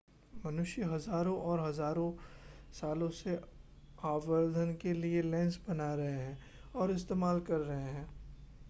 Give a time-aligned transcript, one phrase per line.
[0.45, 2.11] मनुष्य हज़ारों और हज़ारों
[2.73, 3.35] सालों से
[4.05, 6.37] आवर्धन के लिए लेंस बना रहे हैं
[6.75, 8.09] और इस्तेमाल कर रहे हैं